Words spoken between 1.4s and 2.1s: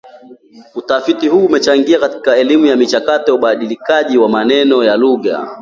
umechangia